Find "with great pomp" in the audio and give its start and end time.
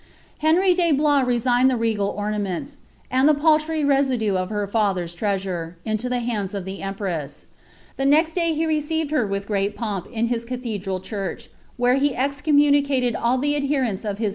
9.27-10.07